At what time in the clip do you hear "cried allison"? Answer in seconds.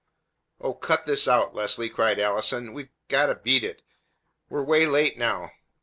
1.87-2.73